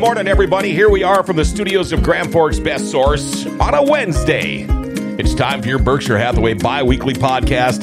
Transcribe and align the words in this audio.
morning, 0.00 0.28
everybody. 0.28 0.72
Here 0.72 0.90
we 0.90 1.02
are 1.02 1.22
from 1.22 1.36
the 1.36 1.44
studios 1.44 1.92
of 1.92 2.02
Grand 2.02 2.32
Forks 2.32 2.58
Best 2.58 2.90
Source 2.90 3.46
on 3.46 3.72
a 3.72 3.82
Wednesday. 3.82 4.66
It's 5.18 5.34
time 5.34 5.62
for 5.62 5.68
your 5.68 5.78
Berkshire 5.78 6.18
Hathaway 6.18 6.54
bi 6.54 6.82
weekly 6.82 7.14
podcast. 7.14 7.82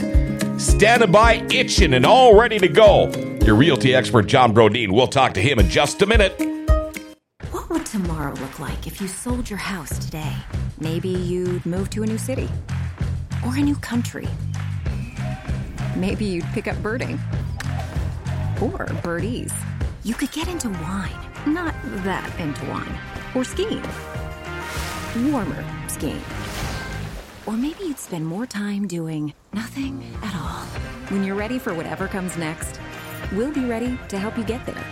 Standing 0.60 1.12
by, 1.12 1.44
itching, 1.50 1.94
and 1.94 2.06
all 2.06 2.38
ready 2.38 2.60
to 2.60 2.68
go. 2.68 3.10
Your 3.46 3.56
realty 3.56 3.96
expert, 3.96 4.28
John 4.28 4.54
Brodeen. 4.54 4.92
We'll 4.92 5.08
talk 5.08 5.34
to 5.34 5.42
him 5.42 5.60
in 5.60 5.70
just 5.70 6.02
a 6.02 6.06
minute. 6.06 6.34
What 7.52 7.70
would 7.70 7.86
tomorrow 7.86 8.34
look 8.34 8.60
like 8.60 8.86
if 8.86 9.02
you 9.02 9.08
sold 9.08 9.50
your 9.50 9.60
house 9.60 9.98
today? 9.98 10.36
Maybe 10.80 11.10
you'd 11.10 11.66
move 11.66 11.90
to 11.92 12.04
a 12.04 12.06
new 12.06 12.18
city 12.20 12.50
or 13.46 13.56
a 13.56 13.62
new 13.62 13.76
country. 13.78 14.28
Maybe 15.96 16.26
you'd 16.26 16.46
pick 16.54 16.68
up 16.68 16.78
birding 16.84 17.20
or 18.62 18.86
birdies. 19.02 19.52
You 20.04 20.14
could 20.14 20.32
get 20.32 20.48
into 20.48 20.70
wine, 20.70 21.33
not 21.46 21.76
that 22.04 22.32
into 22.40 22.66
wine, 22.66 22.98
or 23.36 23.44
skiing, 23.44 23.84
warmer 25.32 25.64
skiing. 25.88 26.22
Or 27.46 27.54
maybe 27.54 27.84
you'd 27.84 28.00
spend 28.00 28.26
more 28.26 28.46
time 28.46 28.88
doing 28.88 29.34
nothing 29.52 30.04
at 30.22 30.36
all. 30.36 30.64
When 31.10 31.24
you're 31.24 31.36
ready 31.36 31.60
for 31.60 31.74
whatever 31.74 32.08
comes 32.08 32.38
next, 32.38 32.80
we'll 33.34 33.52
be 33.52 33.66
ready 33.66 34.00
to 34.08 34.18
help 34.18 34.38
you 34.38 34.44
get 34.44 34.66
there. 34.66 34.84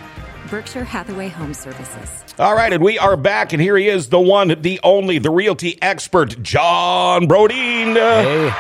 Berkshire 0.50 0.84
Hathaway 0.84 1.30
Home 1.30 1.54
Services. 1.54 2.24
All 2.38 2.56
right, 2.56 2.74
and 2.74 2.84
we 2.84 3.00
are 3.00 3.16
back, 3.16 3.54
and 3.54 3.62
here 3.62 3.78
he 3.78 3.88
is, 3.88 4.10
the 4.10 4.20
one, 4.20 4.62
the 4.62 4.80
only, 4.84 5.18
the 5.20 5.30
realty 5.30 5.82
expert, 5.82 6.42
John 6.44 7.28
Brodeen. 7.28 7.96
Uh, 7.96 8.24
Hey. 8.24 8.52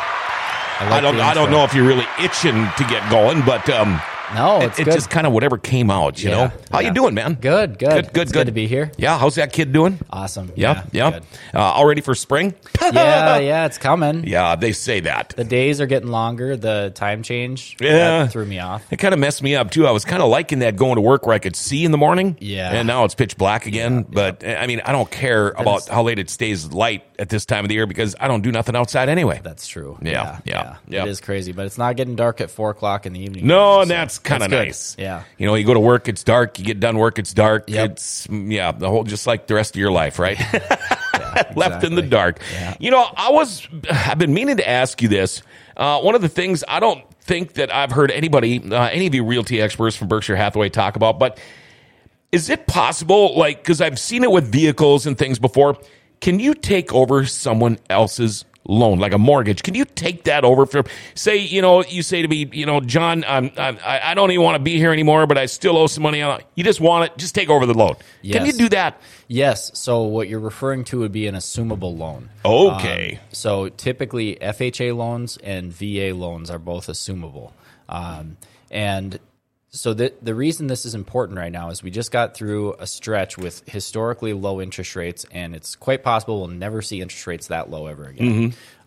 I, 0.81 0.89
like 0.89 1.02
don't, 1.03 1.19
I 1.19 1.34
don't 1.36 1.52
know 1.52 1.64
if 1.64 1.75
you're 1.75 1.86
really 1.86 2.08
itching 2.19 2.67
to 2.78 2.84
get 2.86 3.08
going, 3.12 3.44
but 3.45 3.69
um, 3.69 4.02
No, 4.34 4.62
it's 4.62 4.80
it 4.80 4.86
good. 4.86 4.94
just 4.94 5.10
kind 5.10 5.28
of 5.28 5.34
whatever 5.34 5.58
came 5.58 5.90
out, 5.92 6.22
you 6.24 6.30
Yeah, 6.30 6.36
know. 6.48 6.52
How 6.72 6.80
you 6.80 6.94
doing, 6.94 7.14
man? 7.14 7.34
Good, 7.36 7.78
good. 7.80 7.90
good, 7.90 8.14
good, 8.14 8.22
It's 8.24 8.32
good 8.32 8.46
to 8.48 8.52
be 8.52 8.68
here. 8.68 8.92
Yeah, 8.98 9.18
how's 9.18 9.36
that 9.36 9.52
kid 9.54 9.74
doing? 9.74 10.00
Awesome. 10.10 10.52
Yeah, 10.56 10.84
yeah. 10.92 11.12
good. 11.12 11.24
Uh, 11.54 11.60
all 11.60 11.86
ready 11.86 12.02
for 12.02 12.16
spring? 12.16 12.54
yeah, 12.82 13.38
yeah, 13.40 13.66
it's 13.66 13.78
coming. 13.78 14.26
Yeah, 14.26 14.56
they 14.56 14.72
say 14.72 15.02
that. 15.02 15.34
The 15.36 15.44
days 15.44 15.82
are 15.82 15.86
getting 15.86 16.09
longer. 16.09 16.56
The 16.56 16.92
time 16.96 17.24
change 17.24 17.78
Yeah. 17.80 18.28
threw 18.28 18.46
me 18.46 18.59
off. 18.59 18.84
It 18.92 18.98
kind 18.98 19.14
of 19.14 19.20
messed 19.20 19.44
me 19.44 19.56
up 19.56 19.72
too. 19.72 19.86
I 19.88 19.92
was 19.92 20.06
kind 20.06 20.22
of 20.22 20.30
liking 20.30 20.59
that 20.59 20.76
going 20.76 20.96
to 20.96 21.02
work 21.02 21.26
where 21.26 21.36
I 21.36 21.40
could 21.40 21.56
see 21.56 21.84
in 21.86 21.92
the 21.92 21.98
morning. 21.98 22.38
Yeah. 22.40 22.72
And 22.72 22.88
now 22.88 23.04
it's 23.06 23.16
pitch 23.16 23.38
black 23.38 23.66
again. 23.66 24.04
But 24.09 24.46
I 24.48 24.68
mean, 24.68 24.82
I 24.86 24.92
don't 24.92 25.09
care 25.12 25.50
about 25.50 25.88
how 25.88 26.04
late 26.04 26.20
it 26.20 26.30
stays 26.30 26.72
light 26.72 27.04
at 27.20 27.30
this 27.30 27.46
time 27.46 27.66
of 27.66 27.70
the 27.70 27.76
year 27.76 27.86
because 27.88 28.16
I 28.20 28.28
don't 28.28 28.42
do 28.42 28.52
nothing 28.52 28.76
outside 28.76 29.09
anyway. 29.09 29.42
That's 29.44 29.68
true. 29.68 29.98
Yeah, 30.02 30.40
yeah, 30.46 30.78
yeah. 30.88 31.04
It 31.04 31.09
is 31.09 31.22
crazy, 31.22 31.52
but 31.52 31.66
it's 31.66 31.78
not 31.78 31.96
getting 31.96 32.16
dark 32.16 32.42
at 32.42 32.50
four 32.50 32.70
o'clock 32.72 33.06
in 33.06 33.14
the 33.14 33.20
evening. 33.20 33.46
No, 33.48 33.76
So 33.76 33.82
and 33.82 33.92
that's 33.92 34.18
kind 34.23 34.44
of 34.44 34.52
nice. 34.52 34.95
Yeah. 34.97 35.23
You 35.38 35.47
know, 35.47 35.55
you 35.55 35.66
go 35.66 35.73
to 35.73 35.80
work, 35.80 36.08
it's 36.08 36.23
dark. 36.23 36.59
You 36.59 36.66
get 36.66 36.80
done 36.80 36.97
work, 36.97 37.19
it's 37.19 37.33
dark. 37.33 37.69
Yep. 37.69 37.91
It's 37.91 38.28
yeah, 38.30 38.72
the 38.72 38.89
whole 38.89 39.03
just 39.03 39.28
like 39.28 39.47
the 39.47 39.55
rest 39.55 39.75
of 39.75 39.80
your 39.80 39.91
life, 39.91 40.19
right? 40.19 40.39
Left 41.55 41.83
in 41.83 41.95
the 41.95 42.02
dark. 42.02 42.39
Yeah. 42.53 42.75
You 42.80 42.91
know, 42.91 43.05
I 43.16 43.31
was 43.31 43.67
I've 43.89 44.17
been 44.17 44.33
meaning 44.33 44.58
to 44.58 44.69
ask 44.69 45.02
you 45.02 45.08
this. 45.08 45.41
Uh, 45.78 46.02
one 46.02 46.16
of 46.16 46.22
the 46.22 46.30
things 46.30 46.63
I 46.67 46.80
don't 46.80 47.03
think 47.22 47.53
that 47.53 47.73
I've 47.73 47.91
heard 47.91 48.12
anybody, 48.12 48.62
uh, 48.72 48.88
any 48.88 49.07
of 49.07 49.16
you 49.16 49.23
realty 49.23 49.62
experts 49.62 49.96
from 49.96 50.07
Berkshire 50.07 50.35
Hathaway 50.35 50.69
talk 50.69 50.96
about, 50.96 51.19
but 51.19 51.40
is 52.31 52.50
it 52.50 52.67
possible, 52.67 53.38
like, 53.38 53.57
because 53.57 53.81
I've 53.81 54.00
seen 54.00 54.23
it 54.23 54.31
with 54.31 54.51
vehicles 54.51 55.06
and 55.06 55.17
things 55.17 55.38
before, 55.38 55.78
can 56.22 56.40
you 56.40 56.53
take 56.53 56.94
over 56.94 57.25
someone 57.25 57.78
else's 57.90 58.46
loan, 58.66 58.99
like 58.99 59.13
a 59.13 59.17
mortgage? 59.17 59.63
Can 59.63 59.75
you 59.75 59.85
take 59.85 60.23
that 60.25 60.44
over 60.44 60.66
from, 60.66 60.85
say, 61.16 61.38
you 61.38 61.61
know, 61.61 61.83
you 61.83 62.03
say 62.03 62.22
to 62.22 62.27
me, 62.27 62.49
you 62.51 62.66
know, 62.66 62.79
John, 62.79 63.23
I'm, 63.27 63.51
I'm, 63.57 63.77
I 63.83 64.11
I 64.11 64.13
don't 64.13 64.31
even 64.31 64.44
want 64.44 64.55
to 64.55 64.63
be 64.63 64.77
here 64.77 64.91
anymore, 64.91 65.27
but 65.27 65.38
I 65.38 65.45
still 65.45 65.77
owe 65.77 65.88
some 65.88 66.03
money 66.03 66.22
on 66.22 66.41
You 66.55 66.63
just 66.63 66.79
want 66.79 67.05
it, 67.05 67.17
just 67.17 67.35
take 67.35 67.49
over 67.49 67.66
the 67.66 67.73
loan. 67.73 67.95
Can 68.23 68.45
you 68.45 68.53
do 68.53 68.69
that? 68.69 69.01
Yes. 69.27 69.77
So 69.77 70.03
what 70.03 70.27
you're 70.27 70.39
referring 70.39 70.83
to 70.85 70.99
would 70.99 71.11
be 71.11 71.27
an 71.27 71.35
assumable 71.35 71.97
loan. 71.97 72.29
Okay. 72.44 73.16
Um, 73.16 73.27
so 73.31 73.69
typically, 73.69 74.35
FHA 74.35 74.95
loans 74.95 75.38
and 75.38 75.72
VA 75.72 76.13
loans 76.13 76.51
are 76.51 76.59
both 76.59 76.88
assumable. 76.88 77.51
Um, 77.88 78.38
and 78.69 79.19
so 79.72 79.94
the 79.94 80.14
the 80.22 80.36
reason 80.36 80.68
this 80.68 80.86
is 80.86 80.96
important 80.96 81.38
right 81.38 81.52
now 81.52 81.70
is 81.70 81.82
we 81.82 81.92
just 81.92 82.12
got 82.12 82.36
through 82.36 82.74
a 82.80 82.86
stretch 82.86 83.38
with 83.38 83.68
historically 83.68 84.34
low 84.34 84.62
interest 84.62 84.96
rates, 84.96 85.26
and 85.32 85.56
it's 85.56 85.76
quite 85.76 86.04
possible 86.04 86.40
we'll 86.40 86.50
never 86.50 86.82
see 86.82 87.02
interest 87.02 87.26
rates 87.26 87.48
that 87.48 87.70
low 87.70 87.88
ever 87.88 88.06
again. 88.06 88.26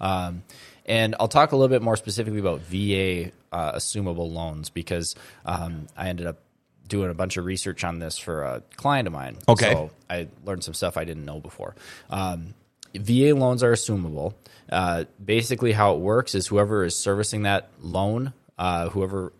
Um, 0.00 0.43
and 0.87 1.15
I'll 1.19 1.28
talk 1.28 1.53
a 1.53 1.56
little 1.56 1.75
bit 1.75 1.83
more 1.83 1.97
specifically 1.97 2.41
about 2.41 2.61
VA 2.61 3.33
uh, 3.50 3.72
assumable 3.72 4.31
loans 4.31 4.69
because 4.69 5.15
um, 5.47 5.87
I 5.97 6.09
ended 6.09 6.27
up 6.27 6.41
doing 6.87 7.11
a 7.11 7.15
bunch 7.15 7.39
of 7.39 7.47
research 7.47 7.83
on 7.84 7.99
this 7.99 8.19
for 8.19 8.43
a 8.43 8.62
client 8.77 9.06
of 9.06 9.15
mine. 9.15 9.39
Okay. 9.49 9.72
So 9.72 9.91
I 10.11 10.28
learned 10.45 10.65
some 10.65 10.75
stuff 10.75 10.99
I 10.99 11.05
didn't 11.05 11.25
know 11.25 11.41
before. 11.41 11.75
Um, 12.11 12.55
VA 12.95 13.34
loans 13.34 13.62
are 13.62 13.72
assumable. 13.72 14.34
Uh, 14.71 15.05
basically, 15.22 15.72
how 15.72 15.95
it 15.95 16.01
works 16.01 16.34
is 16.34 16.47
whoever 16.47 16.84
is 16.84 16.95
servicing 16.95 17.43
that 17.43 17.71
loan, 17.81 18.33
uh, 18.59 18.91
whoever, 18.91 19.33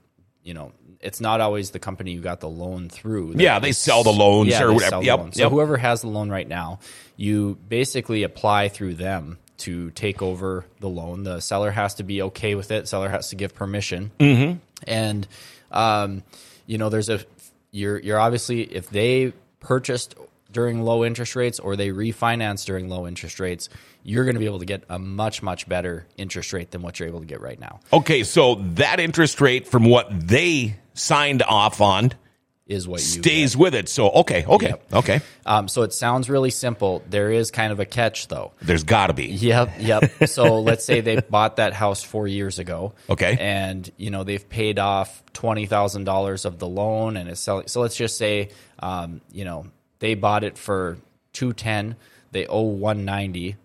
you 0.43 0.55
know, 0.55 0.73
it's 1.05 1.21
not 1.21 1.41
always 1.41 1.71
the 1.71 1.79
company 1.79 2.13
you 2.13 2.21
got 2.21 2.41
the 2.41 2.49
loan 2.49 2.89
through. 2.89 3.35
Yeah, 3.37 3.59
they 3.59 3.73
sell 3.73 4.03
the 4.03 4.13
loans 4.13 4.49
Yeah, 4.51 4.63
or 4.63 4.73
whatever. 4.73 4.91
sell 4.91 5.01
the 5.01 5.07
Yep, 5.07 5.19
loan. 5.19 5.33
So 5.33 5.43
yep. 5.43 5.51
whoever 5.53 5.77
has 5.77 6.01
the 6.01 6.09
loan 6.09 6.31
right 6.31 6.49
now, 6.49 6.79
you 7.17 7.59
basically 7.69 8.23
apply 8.23 8.69
through 8.71 8.95
them 8.95 9.39
to 9.59 9.91
take 9.93 10.21
over 10.23 10.65
the 10.81 10.89
loan. 10.89 11.23
The 11.23 11.41
seller 11.41 11.71
has 11.71 11.95
to 11.95 12.03
be 12.03 12.23
okay 12.23 12.55
with 12.55 12.71
it. 12.71 12.89
Seller 12.89 13.09
has 13.09 13.29
to 13.29 13.37
give 13.37 13.55
permission. 13.55 14.11
Mm-hmm. 14.19 14.59
And 14.87 15.29
um, 15.71 16.23
you 16.67 16.79
know, 16.79 16.89
there's 16.89 17.09
a 17.09 17.21
you're 17.71 17.99
you're 17.99 18.19
obviously 18.21 18.63
if 18.63 18.91
they 18.91 19.33
purchased 19.61 20.15
during 20.55 20.81
low 20.83 21.05
interest 21.05 21.37
rates 21.37 21.59
or 21.61 21.77
they 21.77 21.91
refinance 21.91 22.65
during 22.65 22.89
low 22.89 23.07
interest 23.07 23.39
rates, 23.41 23.69
you're 24.03 24.25
going 24.25 24.37
to 24.37 24.41
be 24.41 24.47
able 24.47 24.61
to 24.61 24.65
get 24.65 24.85
a 24.89 24.99
much 24.99 25.43
much 25.43 25.69
better 25.69 26.07
interest 26.17 26.55
rate 26.55 26.71
than 26.71 26.81
what 26.81 26.99
you're 26.99 27.09
able 27.09 27.21
to 27.21 27.27
get 27.27 27.43
right 27.43 27.61
now. 27.61 27.81
Okay, 27.93 28.23
so 28.25 28.55
that 28.77 29.01
interest 29.01 29.41
rate 29.43 29.69
from 29.69 29.85
what 29.85 30.09
they 30.11 30.77
signed 30.95 31.43
off 31.43 31.81
on 31.83 32.13
Is 32.67 32.89
what 32.89 33.01
you 33.01 33.23
stays 33.23 33.57
with 33.57 33.75
it. 33.75 33.89
So, 33.91 34.09
okay, 34.11 34.47
okay, 34.47 34.69
Yep. 34.69 34.93
okay. 34.95 35.21
Um, 35.45 35.69
so 35.69 35.83
it 35.83 35.93
sounds 35.93 36.31
really 36.31 36.49
simple. 36.51 37.03
There 37.11 37.31
is 37.31 37.51
kind 37.51 37.73
of 37.73 37.81
a 37.81 37.85
catch 37.85 38.29
though. 38.29 38.53
There's 38.63 38.85
got 38.85 39.09
to 39.09 39.13
be. 39.13 39.27
Yep, 39.27 39.73
yep. 39.81 40.11
So 40.29 40.61
let's 40.61 40.85
say 40.85 41.03
they 41.03 41.21
bought 41.21 41.57
that 41.57 41.75
house 41.75 42.03
four 42.03 42.27
years 42.27 42.59
ago. 42.59 42.95
Okay. 43.11 43.37
And 43.39 43.91
you 43.99 44.11
know 44.11 44.25
they've 44.25 44.49
paid 44.49 44.79
off 44.79 45.23
twenty 45.35 45.67
thousand 45.67 46.05
dollars 46.05 46.45
of 46.47 46.59
the 46.59 46.67
loan, 46.69 47.17
and 47.19 47.29
it's 47.29 47.41
selling. 47.41 47.67
So 47.69 47.81
let's 47.83 47.97
just 47.97 48.17
say, 48.17 48.49
um, 48.79 49.21
you 49.31 49.45
know, 49.45 49.67
they 50.05 50.15
bought 50.15 50.45
it 50.45 50.59
for 50.59 50.99
two 51.33 51.53
ten. 51.55 51.97
They 52.31 52.47
owe 52.47 52.63
one 52.63 53.05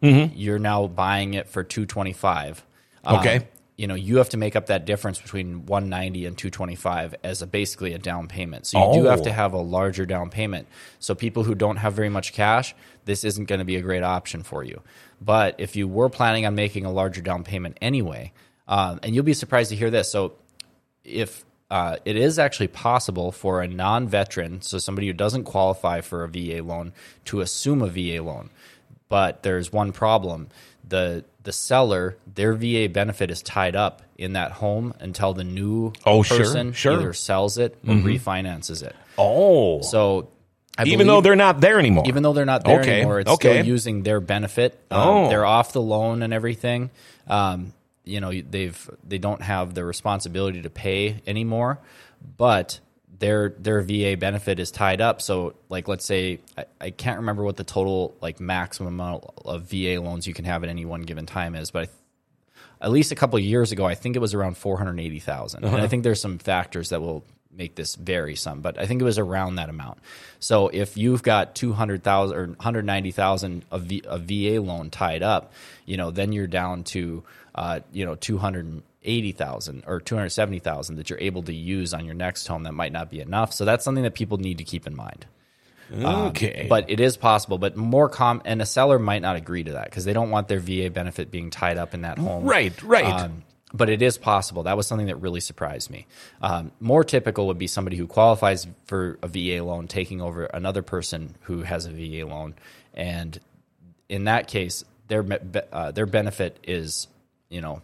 You're 0.02 0.60
now 0.60 0.88
buying 0.88 1.34
it 1.34 1.50
for 1.50 1.64
two 1.64 1.86
twenty 1.86 2.14
five. 2.14 2.64
Okay. 3.06 3.48
You 3.76 3.88
know, 3.88 3.96
you 3.96 4.18
have 4.18 4.30
to 4.30 4.38
make 4.38 4.56
up 4.58 4.66
that 4.68 4.84
difference 4.86 5.22
between 5.22 5.66
190 5.66 6.26
and 6.26 6.38
225 6.38 7.16
as 7.24 7.42
a 7.42 7.48
basically 7.48 7.94
a 7.94 7.98
down 7.98 8.28
payment. 8.28 8.68
So 8.68 8.78
you 8.94 9.02
do 9.04 9.08
have 9.08 9.22
Oh. 9.22 9.24
to 9.24 9.32
have 9.32 9.54
a 9.54 9.58
larger 9.62 10.06
down 10.06 10.30
payment. 10.30 10.68
So 11.00 11.16
people 11.16 11.46
who 11.46 11.56
don't 11.56 11.78
have 11.78 11.94
very 11.94 12.10
much 12.10 12.34
cash, 12.34 12.76
this 13.06 13.24
isn't 13.24 13.46
going 13.46 13.60
to 13.60 13.66
be 13.66 13.78
a 13.78 13.82
great 13.82 14.04
option 14.04 14.44
for 14.44 14.66
you. 14.66 14.82
But 15.22 15.56
if 15.60 15.78
you 15.78 15.88
were 15.88 16.10
planning 16.10 16.46
on 16.46 16.56
making 16.56 16.84
a 16.84 16.92
larger 16.92 17.22
down 17.22 17.46
payment 17.46 17.78
anyway, 17.82 18.34
um, 18.68 19.00
and 19.02 19.16
you'll 19.16 19.24
be 19.24 19.34
surprised 19.34 19.70
to 19.70 19.78
hear 19.78 19.90
this. 19.90 20.12
So 20.12 20.34
if 21.06 21.46
uh, 21.70 21.98
it 22.06 22.16
is 22.16 22.40
actually 22.40 22.68
possible 22.68 23.32
for 23.32 23.62
a 23.62 23.68
non-veteran, 23.68 24.62
so 24.62 24.78
somebody 24.80 25.08
who 25.08 25.14
doesn't 25.14 25.44
qualify 25.44 26.02
for 26.02 26.24
a 26.24 26.28
VA 26.28 26.64
loan, 26.64 26.94
to 27.26 27.42
assume 27.42 27.82
a 27.82 27.88
VA 27.88 28.22
loan, 28.24 28.50
but 29.08 29.44
there's 29.44 29.72
one 29.72 29.92
problem: 29.92 30.48
the 30.88 31.24
the 31.44 31.52
seller, 31.54 32.18
their 32.36 32.54
VA 32.54 32.90
benefit 32.90 33.32
is 33.32 33.42
tied 33.42 33.76
up 33.76 34.02
in 34.18 34.34
that 34.34 34.52
home 34.52 34.94
until 35.00 35.34
the 35.34 35.44
new 35.44 35.94
Oh, 36.06 36.24
person 36.24 36.74
sure. 36.74 36.94
either 37.00 37.14
sells 37.14 37.58
it 37.58 37.78
or 37.88 37.96
refinances 37.96 38.84
it. 38.84 38.96
Oh. 39.18 39.82
So, 39.82 40.28
I 40.78 40.84
even 40.86 41.08
though 41.08 41.22
they're 41.22 41.36
not 41.38 41.62
there 41.62 41.80
anymore. 41.80 42.04
even 42.08 42.24
though 42.24 42.34
they're 42.34 42.46
not 42.46 42.66
there 42.66 42.82
Okay, 42.82 42.98
anymore, 42.98 43.20
it's 43.22 43.32
okay. 43.32 43.60
still 43.60 43.66
using 43.66 44.04
their 44.04 44.20
benefit. 44.20 44.78
Um, 44.92 45.00
Oh. 45.08 45.30
They're 45.30 45.46
off 45.46 45.72
the 45.72 45.82
loan 45.82 46.22
and 46.24 46.34
everything. 46.34 46.90
Um, 47.28 47.74
you 48.10 48.20
know, 48.20 48.32
they've 48.32 48.90
they 49.08 49.18
don't 49.18 49.42
have 49.42 49.74
the 49.74 49.86
responsibility 49.86 50.62
to 50.64 50.70
pay 50.70 51.22
anymore, 51.28 51.80
but 52.38 52.80
their 53.20 53.50
their 53.60 53.82
VA 53.82 54.16
benefit 54.18 54.60
is 54.60 54.72
tied 54.72 55.02
up. 55.02 55.22
So, 55.22 55.56
like, 55.70 55.88
let's 55.88 56.06
say 56.06 56.40
I, 56.58 56.66
I 56.82 56.90
can't 56.92 57.20
remember 57.20 57.44
what 57.44 57.58
the 57.58 57.64
total 57.64 58.16
like 58.22 58.40
maximum 58.40 58.94
amount 58.94 59.26
of 59.46 59.64
VA 59.64 60.00
loans 60.02 60.26
you 60.28 60.34
can 60.34 60.46
have 60.46 60.64
at 60.64 60.70
any 60.70 60.86
one 60.86 61.02
given 61.04 61.26
time 61.26 61.56
is, 61.56 61.72
but 61.72 61.90
I 62.82 62.86
at 62.86 62.92
least 62.92 63.12
a 63.12 63.16
couple 63.16 63.38
of 63.38 63.44
years 63.44 63.74
ago, 63.74 63.86
I 63.86 63.94
think 63.96 64.16
it 64.16 64.20
was 64.20 64.34
around 64.34 64.56
480,000. 64.58 65.64
And 65.66 65.74
Uh-huh. 65.74 65.84
I 65.84 65.88
think 65.90 66.04
there's 66.04 66.22
some 66.22 66.38
factors 66.38 66.90
that 66.90 67.02
will 67.02 67.26
make 67.60 67.76
this 67.76 67.94
vary 67.94 68.36
some, 68.36 68.62
but 68.62 68.80
I 68.80 68.88
think 68.88 69.00
it 69.02 69.06
was 69.06 69.20
around 69.20 69.56
that 69.56 69.70
amount. 69.70 70.00
So 70.40 70.70
if 70.70 70.98
you've 70.98 71.22
got 71.22 71.54
two 71.54 71.74
hundred 71.74 72.02
thousand 72.04 72.38
or 72.38 72.46
one 72.48 72.56
hundred 72.60 72.86
ninety 72.86 73.12
thousand 73.12 73.66
of 73.70 73.84
v, 73.84 74.02
a 74.08 74.18
VA 74.18 74.60
loan 74.62 74.90
tied 74.90 75.22
up, 75.22 75.54
you 75.86 75.98
know, 75.98 76.10
then 76.10 76.32
you're 76.32 76.48
down 76.48 76.84
to 76.86 77.24
uh, 77.54 77.82
you 77.92 78.06
know 78.06 78.16
two 78.16 78.40
hundred 78.40 78.82
eighty 79.04 79.32
thousand 79.34 79.84
or 79.86 80.00
two 80.00 80.16
hundred 80.16 80.30
seventy 80.30 80.60
thousand 80.60 80.96
that 80.96 81.10
you're 81.10 81.20
able 81.20 81.44
to 81.44 81.54
use 81.54 81.94
on 81.94 82.06
your 82.06 82.16
next 82.16 82.48
home. 82.48 82.64
That 82.64 82.74
might 82.74 82.92
not 82.92 83.12
be 83.12 83.20
enough. 83.20 83.54
So 83.54 83.66
that's 83.66 83.84
something 83.86 84.04
that 84.04 84.16
people 84.16 84.38
need 84.40 84.58
to 84.58 84.64
keep 84.64 84.88
in 84.88 84.96
mind. 84.96 85.26
Um, 85.92 86.28
Okay. 86.28 86.68
but 86.70 86.90
it 86.90 87.00
is 87.00 87.18
possible. 87.18 87.58
But 87.58 87.76
more 87.76 88.10
com 88.10 88.42
and 88.46 88.62
a 88.62 88.66
seller 88.66 89.00
might 89.00 89.22
not 89.24 89.36
agree 89.36 89.64
to 89.64 89.72
that 89.74 89.86
because 89.86 90.06
they 90.06 90.14
don't 90.14 90.30
want 90.30 90.48
their 90.48 90.60
VA 90.60 90.90
benefit 90.90 91.32
being 91.32 91.50
tied 91.50 91.78
up 91.78 91.94
in 91.94 92.02
that 92.04 92.18
home. 92.20 92.46
Right, 92.46 92.80
right. 92.84 93.06
Um, 93.24 93.44
but 93.74 93.90
it 93.90 94.02
is 94.02 94.18
possible. 94.18 94.64
That 94.64 94.78
was 94.78 94.88
something 94.88 95.08
that 95.08 95.18
really 95.18 95.40
surprised 95.40 95.90
me. 95.90 96.08
Um, 96.42 96.72
more 96.80 97.04
typical 97.04 97.48
would 97.48 97.58
be 97.60 97.68
somebody 97.68 97.98
who 97.98 98.08
qualifies 98.08 98.68
for 98.86 99.20
a 99.22 99.28
VA 99.28 99.64
loan 99.64 99.88
taking 99.88 100.22
over 100.22 100.46
another 100.46 100.82
person 100.82 101.36
who 101.42 101.62
has 101.64 101.86
a 101.86 101.92
VA 101.92 102.26
loan, 102.26 102.56
and 102.94 103.40
in 104.08 104.24
that 104.26 104.48
case, 104.48 104.84
their 105.08 105.26
uh, 105.72 105.92
their 105.92 106.06
benefit 106.06 106.58
is 106.64 107.08
you 107.50 107.62
know 107.62 107.82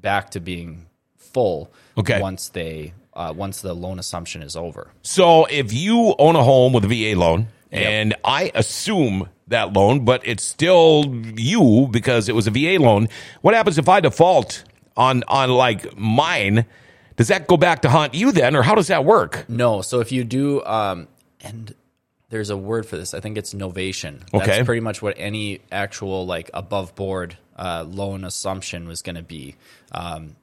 back 0.00 0.30
to 0.30 0.40
being 0.40 0.86
full 1.16 1.70
Okay. 1.98 2.20
once 2.20 2.48
they 2.50 2.92
uh, 3.14 3.32
once 3.36 3.60
the 3.60 3.74
loan 3.74 3.98
assumption 3.98 4.42
is 4.42 4.54
over. 4.56 4.90
So 5.02 5.46
if 5.46 5.72
you 5.72 6.14
own 6.18 6.36
a 6.36 6.42
home 6.44 6.72
with 6.72 6.84
a 6.84 6.88
VA 6.88 7.18
loan, 7.18 7.48
and 7.72 8.14
I 8.24 8.52
assume 8.54 9.28
that 9.48 9.72
loan, 9.72 10.04
but 10.04 10.26
it's 10.26 10.44
still 10.44 11.04
you 11.36 11.88
because 11.90 12.28
it 12.28 12.34
was 12.34 12.46
a 12.46 12.50
VA 12.50 12.78
loan, 12.80 13.08
what 13.42 13.54
happens 13.54 13.78
if 13.78 13.88
I 13.88 14.00
default 14.00 14.62
on 14.96 15.24
on 15.28 15.50
like 15.50 15.96
mine? 15.96 16.66
Does 17.16 17.28
that 17.28 17.46
go 17.46 17.56
back 17.56 17.82
to 17.82 17.88
haunt 17.88 18.14
you 18.14 18.32
then, 18.32 18.56
or 18.56 18.62
how 18.62 18.74
does 18.74 18.88
that 18.88 19.04
work? 19.04 19.44
No. 19.48 19.82
So 19.82 20.00
if 20.00 20.10
you 20.10 20.24
do, 20.24 20.64
um, 20.64 21.06
and 21.40 21.72
there's 22.30 22.50
a 22.50 22.56
word 22.56 22.86
for 22.86 22.96
this. 22.96 23.14
I 23.14 23.20
think 23.20 23.38
it's 23.38 23.54
novation. 23.54 24.18
That's 24.32 24.48
Okay. 24.48 24.64
pretty 24.64 24.80
much 24.80 25.00
what 25.00 25.14
any 25.16 25.60
actual 25.70 26.26
like 26.26 26.50
above 26.52 26.94
board 26.96 27.36
uh, 27.56 27.84
loan 27.88 28.24
assumption 28.24 28.88
was 28.88 29.02
going 29.02 29.14
to 29.14 29.22
be. 29.22 29.54
Um, 29.92 30.34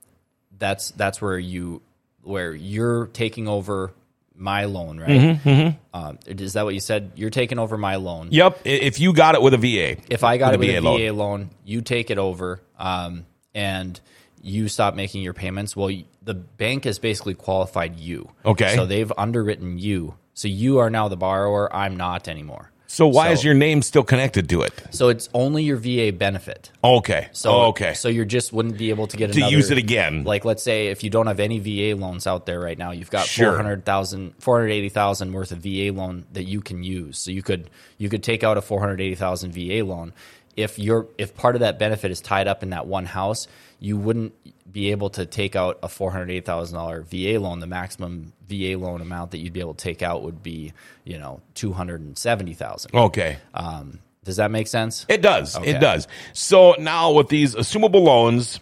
that's 0.58 0.92
that's 0.92 1.22
where 1.22 1.38
you 1.38 1.82
where 2.24 2.54
you're 2.54 3.08
taking 3.08 3.48
over 3.50 3.92
my 4.34 4.66
loan, 4.66 4.98
right? 5.00 5.10
Mm-hmm, 5.10 5.78
Um, 5.94 6.20
is 6.26 6.54
that 6.54 6.64
what 6.66 6.74
you 6.74 6.80
said? 6.80 7.12
You're 7.16 7.30
taking 7.32 7.60
over 7.60 7.78
my 7.78 7.98
loan. 7.98 8.30
Yep. 8.32 8.62
If 8.64 9.00
you 9.00 9.12
got 9.14 9.36
it 9.36 9.42
with 9.42 9.54
a 9.54 9.58
VA, 9.58 9.98
If 10.10 10.24
I 10.24 10.38
got 10.38 10.54
it 10.54 10.60
With 10.60 10.70
a 10.70 10.80
VA 10.82 11.10
VA, 11.10 11.14
loan. 11.14 11.50
you 11.66 11.82
take 11.82 12.10
it 12.10 12.18
over, 12.18 12.62
um, 12.80 13.26
and 13.54 14.00
you 14.42 14.68
stop 14.68 14.96
making 14.96 15.22
your 15.22 15.34
payments. 15.34 15.76
Well, 15.76 15.92
the 16.24 16.34
bank 16.34 16.86
has 16.86 17.00
basically 17.00 17.34
qualified 17.36 18.00
you. 18.00 18.30
Okay. 18.46 18.76
So 18.76 18.86
they've 18.86 19.12
underwritten 19.18 19.78
you. 19.78 20.16
So 20.34 20.48
you 20.48 20.80
are 20.80 20.90
now 20.90 21.08
the 21.08 21.18
borrower. 21.18 21.74
I'm 21.76 21.98
not 21.98 22.28
anymore. 22.28 22.72
so 22.88 23.08
why 23.08 23.30
is 23.32 23.44
your 23.44 23.54
name 23.54 23.82
still 23.82 24.04
connected 24.04 24.50
to 24.50 24.62
it? 24.64 24.74
So 24.92 25.10
it's 25.10 25.30
only 25.34 25.64
your 25.64 25.78
VA 25.78 26.12
benefit. 26.12 26.72
Okay. 26.84 27.30
So 27.32 27.52
Oh, 27.52 27.62
okay. 27.68 27.94
So 27.94 28.08
you 28.10 28.26
just 28.26 28.52
wouldn't 28.52 28.78
be 28.78 28.90
able 28.90 29.08
to 29.08 29.18
get 29.18 29.32
To 29.34 29.38
another, 29.40 29.56
use 29.56 29.72
it 29.72 29.78
again. 29.78 30.24
Like 30.24 30.44
let's 30.46 30.64
say 30.64 30.88
if 30.88 31.04
you 31.04 31.10
don't 31.10 31.28
have 31.28 31.40
any 31.40 31.60
VA 31.60 31.96
loans 32.00 32.26
out 32.28 32.46
there 32.46 32.60
right 32.60 32.78
now, 32.78 32.92
you've 32.92 33.12
got 33.12 33.28
Sure. 33.28 33.52
400,000 33.52 34.34
480,000 34.40 35.34
worth 35.34 35.52
of 35.52 35.60
VA 35.60 35.92
loan 35.94 36.26
that 36.34 36.44
you 36.44 36.62
can 36.62 36.84
use. 36.84 37.18
So 37.18 37.32
you 37.32 37.44
could 37.44 37.70
you 37.98 38.10
could 38.10 38.24
take 38.24 38.44
out 38.44 38.58
a 38.58 38.62
480,000 38.62 39.52
VA 39.54 39.86
loan. 39.86 40.14
If 40.58 40.78
you're 40.80 41.08
if 41.18 41.36
part 41.36 41.56
of 41.56 41.62
that 41.62 41.80
benefit 41.80 42.12
is 42.12 42.20
tied 42.22 42.48
up 42.48 42.62
in 42.64 42.72
that 42.72 42.86
one 42.88 43.06
house, 43.06 43.48
you 43.82 43.98
wouldn't 43.98 44.34
be 44.72 44.92
able 44.92 45.10
to 45.10 45.26
take 45.26 45.56
out 45.58 45.78
a 45.84 45.88
$480,000 45.88 47.04
VA 47.34 47.40
loan. 47.40 47.60
The 47.60 47.68
maximum 47.68 48.32
VA 48.48 48.78
loan 48.78 49.02
amount 49.02 49.32
that 49.32 49.40
you'd 49.40 49.52
be 49.52 49.60
able 49.60 49.74
to 49.74 49.84
take 49.84 50.02
out 50.02 50.22
would 50.24 50.42
be, 50.42 50.72
you 51.04 51.18
know, 51.18 51.42
270,000. 51.56 52.92
okay. 52.96 53.38
Um, 53.54 54.00
does 54.24 54.36
that 54.38 54.52
make 54.52 54.68
sense? 54.68 55.06
It 55.10 55.22
does. 55.24 55.56
Okay. 55.58 55.72
It 55.72 55.80
does. 55.82 56.08
So 56.34 56.76
now 56.78 57.12
with 57.12 57.30
these 57.30 57.56
assumable 57.56 58.04
loans, 58.04 58.60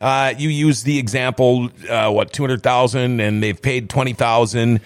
uh, 0.00 0.32
you 0.38 0.48
use 0.48 0.84
the 0.84 0.98
example, 0.98 1.68
uh, 1.88 2.10
what 2.10 2.32
two 2.32 2.42
hundred 2.42 2.62
thousand, 2.62 3.20
and 3.20 3.42
they've 3.42 3.60
paid 3.60 3.90
twenty 3.90 4.14
thousand. 4.14 4.80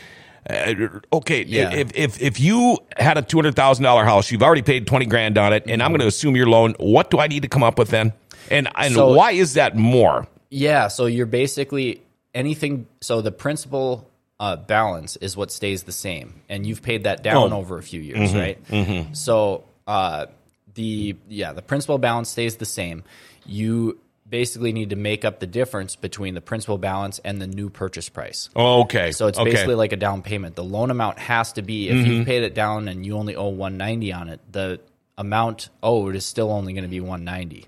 Uh, 0.48 0.74
okay, 1.12 1.44
Yeah. 1.44 1.72
if 1.72 1.94
if 1.94 2.20
if 2.20 2.40
you 2.40 2.78
had 2.96 3.18
a 3.18 3.22
two 3.22 3.36
hundred 3.38 3.54
thousand 3.54 3.84
dollar 3.84 4.04
house, 4.04 4.32
you've 4.32 4.42
already 4.42 4.62
paid 4.62 4.84
twenty 4.88 5.06
grand 5.06 5.38
on 5.38 5.52
it, 5.52 5.62
and 5.68 5.80
I'm 5.80 5.90
going 5.92 6.00
to 6.00 6.08
assume 6.08 6.34
your 6.34 6.48
loan. 6.48 6.74
What 6.80 7.10
do 7.10 7.20
I 7.20 7.28
need 7.28 7.42
to 7.42 7.48
come 7.48 7.62
up 7.62 7.78
with 7.78 7.90
then? 7.90 8.12
And 8.50 8.68
and 8.76 8.94
So- 8.94 9.12
why 9.12 9.32
is 9.32 9.54
that 9.54 9.76
more? 9.76 10.26
Yeah, 10.50 10.88
so 10.88 11.06
you're 11.06 11.26
basically 11.26 12.02
anything. 12.34 12.86
So 13.00 13.20
the 13.20 13.32
principal 13.32 14.06
uh, 14.40 14.56
balance 14.56 15.16
is 15.16 15.36
what 15.36 15.52
stays 15.52 15.82
the 15.84 15.92
same, 15.92 16.40
and 16.48 16.66
you've 16.66 16.82
paid 16.82 17.04
that 17.04 17.22
down 17.22 17.52
Oh. 17.52 17.58
over 17.58 17.78
a 17.78 17.82
few 17.82 18.00
years, 18.00 18.34
right? 18.34 18.62
Mm-hmm. 18.68 19.12
So 19.14 19.64
uh, 19.86 20.26
the 20.74 21.16
yeah, 21.28 21.52
the 21.52 21.62
principal 21.62 21.98
balance 21.98 22.28
stays 22.30 22.56
the 22.56 22.64
same. 22.66 23.04
You 23.46 23.98
basically 24.28 24.72
need 24.72 24.90
to 24.90 24.96
make 24.96 25.24
up 25.24 25.40
the 25.40 25.46
difference 25.46 25.96
between 25.96 26.34
the 26.34 26.40
principal 26.40 26.78
balance 26.78 27.18
and 27.24 27.40
the 27.42 27.48
new 27.48 27.68
purchase 27.68 28.08
price. 28.08 28.48
Oh, 28.54 28.82
Okay, 28.82 29.10
So 29.10 29.26
it's 29.26 29.38
okay. 29.38 29.50
basically 29.50 29.74
like 29.74 29.92
a 29.92 29.96
down 29.96 30.22
payment. 30.22 30.54
The 30.54 30.62
loan 30.62 30.92
amount 30.92 31.18
has 31.18 31.52
to 31.54 31.62
be 31.62 31.88
if 31.88 31.96
Mm-hmm. 31.96 32.10
you've 32.12 32.26
paid 32.26 32.44
it 32.44 32.54
down 32.54 32.86
and 32.86 33.04
you 33.04 33.16
only 33.16 33.34
owe 33.34 33.48
190 33.48 34.12
on 34.12 34.28
it, 34.28 34.40
the 34.52 34.78
amount 35.18 35.68
owed 35.82 36.14
is 36.14 36.24
still 36.24 36.52
only 36.52 36.72
going 36.74 36.84
to 36.84 36.88
be 36.88 37.00
190 37.00 37.66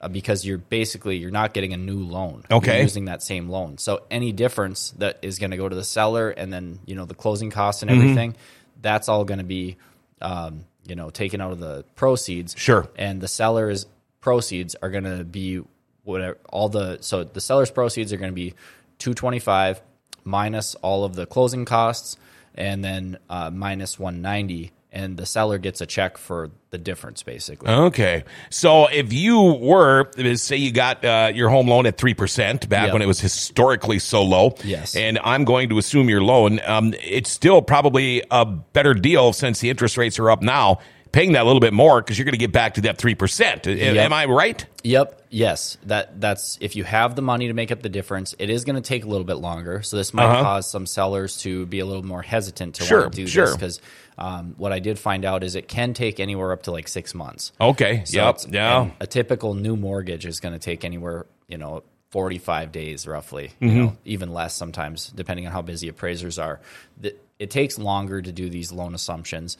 uh, 0.00 0.08
because 0.08 0.44
you're 0.44 0.58
basically 0.58 1.16
you're 1.16 1.30
not 1.30 1.54
getting 1.54 1.72
a 1.72 1.76
new 1.76 2.00
loan. 2.04 2.44
Okay. 2.50 2.74
You're 2.74 2.82
using 2.82 3.06
that 3.06 3.22
same 3.22 3.48
loan. 3.48 3.78
So 3.78 4.02
any 4.10 4.32
difference 4.32 4.90
that 4.98 5.18
is 5.22 5.38
going 5.38 5.50
to 5.50 5.56
go 5.56 5.68
to 5.68 5.74
the 5.76 5.84
seller 5.84 6.30
and 6.30 6.52
then, 6.52 6.78
you 6.86 6.94
know, 6.94 7.04
the 7.04 7.14
closing 7.14 7.50
costs 7.50 7.82
Mm-hmm. 7.82 7.92
and 7.92 8.02
everything, 8.02 8.36
that's 8.80 9.08
all 9.08 9.24
going 9.24 9.38
to 9.38 9.44
be 9.44 9.76
um, 10.20 10.64
you 10.86 10.96
know, 10.96 11.10
taken 11.10 11.40
out 11.40 11.52
of 11.52 11.60
the 11.60 11.84
proceeds. 11.94 12.54
Sure. 12.56 12.88
And 12.96 13.20
the 13.20 13.28
seller's 13.28 13.86
proceeds 14.20 14.74
are 14.82 14.90
going 14.90 15.04
to 15.04 15.22
be 15.24 15.62
whatever 16.04 16.38
all 16.48 16.68
the 16.68 16.98
so 17.02 17.22
the 17.22 17.40
seller's 17.40 17.70
proceeds 17.70 18.12
are 18.12 18.16
going 18.16 18.30
to 18.30 18.34
be 18.34 18.54
225 18.98 19.80
minus 20.24 20.74
all 20.76 21.04
of 21.04 21.14
the 21.14 21.26
closing 21.26 21.64
costs 21.64 22.16
and 22.54 22.82
then 22.82 23.18
uh, 23.28 23.50
minus 23.50 23.98
190 23.98 24.72
and 24.92 25.16
the 25.16 25.26
seller 25.26 25.58
gets 25.58 25.80
a 25.80 25.86
check 25.86 26.16
for 26.16 26.50
the 26.70 26.78
difference 26.78 27.22
basically 27.22 27.68
Okay. 27.70 28.24
So 28.50 28.86
if 28.86 29.12
you 29.12 29.40
were, 29.60 30.10
say 30.36 30.56
you 30.56 30.70
got 30.72 31.04
uh, 31.04 31.30
your 31.34 31.48
home 31.48 31.68
loan 31.68 31.86
at 31.86 31.96
3% 31.96 32.68
back 32.68 32.86
Yep. 32.86 32.92
when 32.92 33.02
it 33.02 33.06
was 33.06 33.20
historically 33.20 33.98
so 33.98 34.22
low. 34.22 34.54
Yes. 34.64 34.94
And 34.96 35.18
I'm 35.24 35.44
going 35.44 35.68
to 35.70 35.78
assume 35.78 36.08
your 36.08 36.22
loan, 36.22 36.60
um, 36.66 36.94
it's 37.02 37.30
still 37.30 37.62
probably 37.62 38.22
a 38.30 38.44
better 38.44 38.94
deal 38.94 39.32
since 39.32 39.60
the 39.60 39.70
interest 39.70 39.96
rates 39.96 40.18
are 40.18 40.30
up 40.30 40.42
now, 40.42 40.78
paying 41.12 41.32
that 41.32 41.42
a 41.42 41.44
little 41.44 41.60
bit 41.60 41.72
more 41.72 42.00
because 42.00 42.18
you're 42.18 42.24
going 42.24 42.32
to 42.32 42.38
get 42.38 42.52
back 42.52 42.74
to 42.74 42.80
that 42.82 42.98
3%. 42.98 43.66
A- 43.66 43.98
Am 44.00 44.12
I 44.12 44.24
right? 44.26 44.64
Yep. 44.84 45.22
Yes. 45.30 45.76
That 45.84 46.20
that's 46.20 46.56
if 46.60 46.76
you 46.76 46.84
have 46.84 47.16
the 47.16 47.22
money 47.22 47.48
to 47.48 47.54
make 47.54 47.70
up 47.72 47.82
the 47.82 47.88
difference, 47.88 48.34
it 48.38 48.50
is 48.50 48.64
going 48.64 48.76
to 48.76 48.82
take 48.82 49.04
a 49.04 49.08
little 49.08 49.24
bit 49.26 49.34
longer. 49.36 49.82
So 49.82 49.96
this 49.96 50.14
might 50.14 50.24
Uh-huh. 50.26 50.42
cause 50.42 50.70
some 50.70 50.86
sellers 50.86 51.38
to 51.38 51.66
be 51.66 51.80
a 51.80 51.86
little 51.86 52.04
more 52.04 52.22
hesitant 52.22 52.76
to 52.76 52.84
Sure, 52.84 53.00
want 53.02 53.12
to 53.14 53.16
do 53.22 53.26
sure. 53.26 53.46
this 53.46 53.56
because 53.56 53.80
um, 54.16 54.54
what 54.58 54.72
I 54.72 54.78
did 54.78 54.98
find 54.98 55.24
out 55.24 55.44
is 55.44 55.54
it 55.54 55.68
can 55.68 55.94
take 55.94 56.18
anywhere 56.20 56.52
up 56.52 56.62
to 56.64 56.70
like 56.72 56.88
six 56.88 57.14
months. 57.14 57.52
Okay. 57.60 58.02
So 58.04 58.16
yep. 58.16 58.38
Yeah. 58.48 58.90
A 59.00 59.06
typical 59.06 59.54
new 59.54 59.76
mortgage 59.76 60.26
is 60.26 60.40
going 60.40 60.54
to 60.54 60.58
take 60.58 60.84
anywhere, 60.84 61.26
you 61.46 61.58
know, 61.58 61.82
45 62.10 62.72
days 62.72 63.06
roughly, 63.06 63.48
Mm-hmm. 63.60 63.76
you 63.76 63.82
know, 63.82 63.96
even 64.06 64.32
less 64.32 64.54
sometimes, 64.56 65.08
depending 65.08 65.46
on 65.46 65.52
how 65.52 65.60
busy 65.62 65.88
appraisers 65.88 66.38
are. 66.38 66.58
The- 67.00 67.14
It 67.38 67.50
takes 67.50 67.78
longer 67.78 68.20
to 68.20 68.32
do 68.32 68.48
these 68.50 68.72
loan 68.72 68.94
assumptions. 68.94 69.56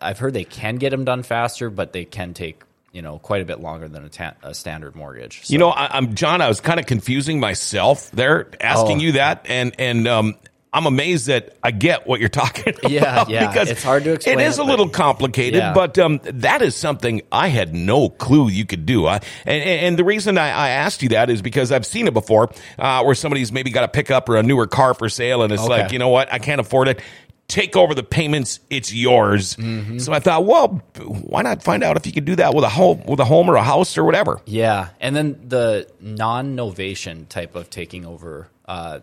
I've 0.00 0.18
heard 0.18 0.34
they 0.34 0.44
can 0.44 0.76
get 0.76 0.90
them 0.90 1.04
done 1.04 1.22
faster, 1.22 1.70
but 1.70 1.92
they 1.92 2.04
can 2.04 2.34
take, 2.34 2.62
you 2.92 3.00
know, 3.00 3.18
quite 3.18 3.40
a 3.40 3.44
bit 3.46 3.60
longer 3.60 3.88
than 3.88 4.04
a, 4.04 4.08
ta- 4.10 4.34
a 4.42 4.52
standard 4.54 4.94
mortgage. 4.94 5.46
So- 5.46 5.52
You 5.52 5.58
know, 5.58 5.70
I, 5.70 5.96
I'm 5.96 6.14
John. 6.14 6.40
I 6.42 6.48
was 6.48 6.60
kind 6.60 6.78
of 6.78 6.86
confusing 6.86 7.40
myself 7.40 8.10
there, 8.10 8.48
asking 8.60 8.98
Oh. 8.98 9.00
you 9.00 9.12
that, 9.12 9.46
and 9.48 9.74
and 9.78 10.06
um, 10.06 10.34
I'm 10.74 10.86
amazed 10.86 11.26
that 11.26 11.56
I 11.62 11.70
get 11.70 12.06
what 12.06 12.18
you're 12.20 12.28
talking 12.30 12.74
about. 12.78 12.90
Yeah, 12.90 13.24
yeah. 13.28 13.52
It's 13.56 13.82
hard 13.82 14.04
to 14.04 14.14
explain 14.14 14.40
It 14.40 14.46
is 14.46 14.56
a 14.58 14.64
little 14.64 14.88
complicated, 14.88 15.58
Yeah. 15.60 15.74
but 15.74 15.98
um, 15.98 16.18
that 16.24 16.62
is 16.62 16.74
something 16.74 17.20
I 17.30 17.48
had 17.48 17.74
no 17.74 18.08
clue 18.08 18.48
you 18.48 18.64
could 18.64 18.86
do. 18.86 19.06
I, 19.06 19.20
and, 19.44 19.62
and 19.62 19.98
the 19.98 20.04
reason 20.04 20.38
I, 20.38 20.48
I 20.48 20.68
asked 20.70 21.02
you 21.02 21.10
that 21.10 21.28
is 21.28 21.42
because 21.42 21.72
I've 21.72 21.84
seen 21.84 22.06
it 22.06 22.14
before, 22.14 22.50
uh, 22.78 23.02
where 23.02 23.14
somebody's 23.14 23.52
maybe 23.52 23.70
got 23.70 23.84
a 23.84 23.88
pickup 23.88 24.28
or 24.30 24.36
a 24.36 24.42
newer 24.42 24.66
car 24.66 24.94
for 24.94 25.08
sale, 25.10 25.42
and 25.42 25.52
it's 25.52 25.62
Okay. 25.62 25.82
like, 25.82 25.92
you 25.92 25.98
know 25.98 26.08
what, 26.08 26.32
I 26.32 26.38
can't 26.38 26.60
afford 26.60 26.88
it. 26.88 27.00
Take 27.48 27.76
over 27.76 27.94
the 27.94 28.04
payments; 28.04 28.60
it's 28.70 28.94
yours. 28.94 29.56
Mm-hmm. 29.56 29.98
So 29.98 30.10
I 30.14 30.20
thought, 30.20 30.46
well, 30.46 30.80
why 31.04 31.42
not 31.42 31.62
find 31.62 31.82
out 31.84 31.98
if 31.98 32.06
you 32.06 32.12
could 32.12 32.24
do 32.24 32.36
that 32.36 32.54
with 32.54 32.64
a 32.64 32.68
home, 32.70 33.02
with 33.04 33.20
a 33.20 33.26
home 33.26 33.50
or 33.50 33.56
a 33.56 33.62
house 33.62 33.98
or 33.98 34.04
whatever. 34.04 34.40
Yeah, 34.46 34.88
and 35.00 35.14
then 35.14 35.38
the 35.48 35.86
non-novation 36.00 37.28
type 37.28 37.54
of 37.54 37.68
taking 37.68 38.06
over, 38.06 38.48
uh, 38.66 39.00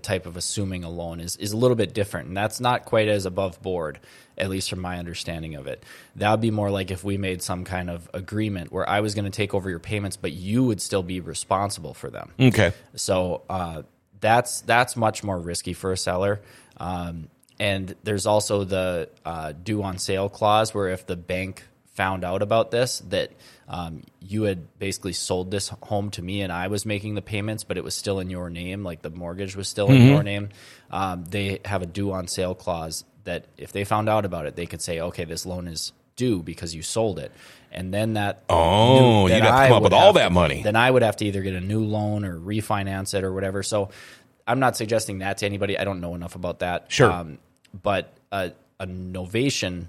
type 0.00 0.26
of 0.26 0.36
assuming 0.36 0.84
a 0.84 0.90
loan 0.90 1.20
is 1.20 1.36
is 1.36 1.52
a 1.52 1.56
little 1.56 1.76
bit 1.76 1.92
different, 1.92 2.28
and 2.28 2.36
that's 2.36 2.60
not 2.60 2.84
quite 2.84 3.08
as 3.08 3.26
above 3.26 3.60
board, 3.62 3.98
at 4.38 4.48
least 4.48 4.70
from 4.70 4.80
my 4.80 4.98
understanding 4.98 5.54
of 5.54 5.66
it. 5.66 5.82
That 6.16 6.30
would 6.30 6.40
be 6.40 6.50
more 6.50 6.70
like 6.70 6.90
if 6.90 7.02
we 7.02 7.16
made 7.18 7.42
some 7.42 7.64
kind 7.64 7.90
of 7.90 8.08
agreement 8.14 8.72
where 8.72 8.88
I 8.88 9.00
was 9.00 9.14
going 9.14 9.24
to 9.24 9.30
take 9.30 9.54
over 9.54 9.68
your 9.68 9.80
payments, 9.80 10.16
but 10.16 10.32
you 10.32 10.64
would 10.64 10.80
still 10.80 11.02
be 11.02 11.20
responsible 11.20 11.94
for 11.94 12.10
them. 12.10 12.32
Okay. 12.38 12.72
So 12.94 13.42
uh, 13.50 13.82
that's 14.20 14.60
that's 14.62 14.96
much 14.96 15.24
more 15.24 15.38
risky 15.38 15.72
for 15.72 15.92
a 15.92 15.96
seller. 15.96 16.40
Um, 16.76 17.28
and 17.58 17.94
there's 18.02 18.26
also 18.26 18.64
the 18.64 19.08
uh, 19.24 19.52
due 19.52 19.82
on 19.82 19.98
sale 19.98 20.28
clause, 20.28 20.74
where 20.74 20.88
if 20.88 21.06
the 21.06 21.16
bank 21.16 21.64
found 21.94 22.24
out 22.24 22.42
about 22.42 22.70
this, 22.70 23.00
that 23.10 23.30
um, 23.68 24.02
you 24.20 24.44
had 24.44 24.78
basically 24.78 25.12
sold 25.12 25.50
this 25.50 25.68
home 25.82 26.10
to 26.10 26.22
me 26.22 26.40
and 26.42 26.52
I 26.52 26.68
was 26.68 26.86
making 26.86 27.14
the 27.14 27.22
payments, 27.22 27.64
but 27.64 27.76
it 27.76 27.84
was 27.84 27.94
still 27.94 28.18
in 28.18 28.30
your 28.30 28.48
name, 28.50 28.82
like 28.82 29.02
the 29.02 29.10
mortgage 29.10 29.54
was 29.56 29.68
still 29.68 29.90
in 29.90 30.06
your 30.08 30.22
name. 30.22 30.48
Um, 30.90 31.24
they 31.24 31.60
have 31.64 31.82
a 31.82 31.86
due 31.86 32.12
on 32.12 32.28
sale 32.28 32.54
clause 32.54 33.04
that 33.24 33.46
if 33.56 33.72
they 33.72 33.84
found 33.84 34.08
out 34.08 34.24
about 34.24 34.46
it, 34.46 34.56
they 34.56 34.66
could 34.66 34.80
say, 34.82 35.00
okay, 35.00 35.24
this 35.24 35.44
loan 35.46 35.68
is 35.68 35.92
due 36.16 36.42
because 36.42 36.74
you 36.74 36.82
sold 36.82 37.18
it, 37.18 37.32
and 37.70 37.92
then 37.94 38.14
that 38.14 38.42
Oh, 38.50 39.26
you'd 39.26 39.34
have 39.34 39.42
to 39.44 39.50
I 39.54 39.68
come 39.68 39.76
up 39.78 39.82
with 39.82 39.92
all 39.94 40.12
that 40.14 40.24
to- 40.24 40.30
money. 40.30 40.62
Then 40.62 40.76
I 40.76 40.90
would 40.90 41.02
have 41.02 41.16
to 41.16 41.24
either 41.24 41.40
get 41.42 41.54
a 41.54 41.60
new 41.60 41.84
loan 41.84 42.24
or 42.24 42.38
refinance 42.38 43.14
it 43.14 43.24
or 43.24 43.32
whatever. 43.32 43.62
So 43.62 43.90
I'm 44.46 44.58
not 44.60 44.76
suggesting 44.76 45.18
that 45.20 45.38
to 45.38 45.46
anybody. 45.46 45.78
I 45.78 45.84
don't 45.84 46.00
know 46.00 46.14
enough 46.14 46.34
about 46.34 46.58
that. 46.60 46.86
Sure. 46.88 47.26
but 47.82 48.12
a, 48.32 48.52
a 48.80 48.86
novation 48.86 49.86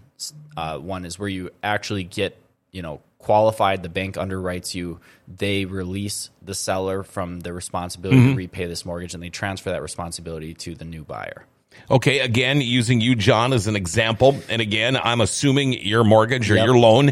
uh, 0.56 0.78
one 0.78 1.06
is 1.06 1.18
where 1.20 1.28
you 1.30 1.50
actually 1.64 2.04
get 2.04 2.38
you 2.72 2.82
know 2.82 3.02
qualified. 3.18 3.84
The 3.84 3.90
bank 3.90 4.16
underwrites 4.16 4.74
you. 4.76 5.00
They 5.28 5.66
release 5.66 6.30
the 6.42 6.54
seller 6.54 7.04
from 7.04 7.40
the 7.40 7.54
responsibility 7.54 8.20
Mm-hmm. 8.20 8.32
to 8.32 8.36
repay 8.38 8.66
this 8.68 8.86
mortgage, 8.86 9.14
and 9.14 9.24
they 9.24 9.30
transfer 9.30 9.72
that 9.72 9.82
responsibility 9.82 10.54
to 10.56 10.76
the 10.76 10.86
new 10.86 11.04
buyer. 11.04 11.46
Okay, 11.90 12.20
again, 12.20 12.62
using 12.62 13.02
you, 13.02 13.16
John, 13.16 13.52
as 13.52 13.66
an 13.66 13.76
example, 13.76 14.38
and 14.48 14.62
again, 14.62 14.96
I'm 14.96 15.22
assuming 15.22 15.74
your 15.74 16.04
mortgage 16.04 16.52
or 16.52 16.56
Yep. 16.56 16.66
your 16.66 16.78
loan. 16.78 17.12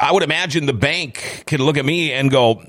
I 0.00 0.10
would 0.10 0.24
imagine 0.24 0.66
the 0.66 0.72
bank 0.72 1.44
can 1.46 1.60
look 1.62 1.76
at 1.76 1.84
me 1.84 2.12
and 2.12 2.28
go, 2.30 2.64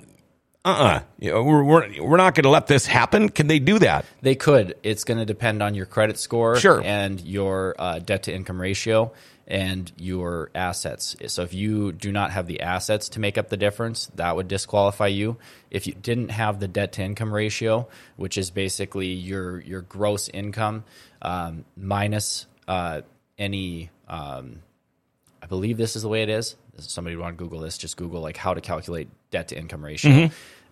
"Uh, 0.65 0.69
uh 0.69 0.99
you 1.19 1.31
know, 1.31 1.43
we're 1.43 1.63
we're, 1.63 2.03
we're 2.03 2.17
not 2.17 2.35
going 2.35 2.43
to 2.43 2.49
let 2.49 2.67
this 2.67 2.85
happen." 2.85 3.29
Can 3.29 3.47
they 3.47 3.59
do 3.59 3.79
that? 3.79 4.05
They 4.21 4.35
could. 4.35 4.75
It's 4.83 5.03
going 5.03 5.19
to 5.19 5.25
depend 5.25 5.63
on 5.63 5.75
your 5.75 5.85
credit 5.85 6.19
score 6.19 6.57
Sure. 6.57 6.81
and 6.83 7.21
your 7.21 7.75
uh, 7.79 7.99
debt 7.99 8.23
to 8.23 8.33
income 8.33 8.59
ratio 8.59 9.13
and 9.47 9.91
your 9.97 10.49
assets. 10.55 11.15
So 11.27 11.43
if 11.43 11.53
you 11.53 11.91
do 11.91 12.11
not 12.11 12.31
have 12.31 12.47
the 12.47 12.61
assets 12.61 13.09
to 13.09 13.19
make 13.19 13.37
up 13.37 13.49
the 13.49 13.57
difference, 13.57 14.07
that 14.15 14.35
would 14.35 14.47
disqualify 14.47 15.07
you. 15.07 15.37
If 15.69 15.85
you 15.85 15.93
didn't 15.93 16.29
have 16.29 16.59
the 16.59 16.67
debt 16.67 16.93
to 16.93 17.03
income 17.03 17.31
ratio, 17.31 17.87
which 18.15 18.37
is 18.37 18.49
basically 18.49 19.13
your 19.13 19.61
your 19.61 19.81
gross 19.81 20.29
income 20.29 20.83
um, 21.21 21.65
minus 21.77 22.47
uh, 22.67 23.01
any 23.37 23.91
um, 24.07 24.61
I 25.41 25.47
believe 25.47 25.77
this 25.77 25.95
is 25.95 26.01
the 26.01 26.09
way 26.09 26.23
it 26.23 26.29
is. 26.29 26.55
Somebody 26.77 27.15
want 27.15 27.37
to 27.37 27.43
Google 27.43 27.59
this? 27.59 27.77
Just 27.77 27.97
Google 27.97 28.21
like 28.21 28.37
how 28.37 28.53
to 28.53 28.61
calculate 28.61 29.07
debt 29.31 29.49
to 29.49 29.57
income 29.57 29.83
ratio. 29.83 30.11